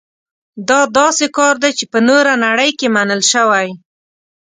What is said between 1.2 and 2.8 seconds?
کار دی چې په نوره نړۍ